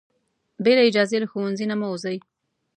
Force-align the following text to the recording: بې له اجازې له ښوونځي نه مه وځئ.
بې 0.63 0.73
له 0.77 0.83
اجازې 0.89 1.17
له 1.21 1.27
ښوونځي 1.31 1.65
نه 1.71 1.75
مه 1.79 1.87
وځئ. 1.91 2.17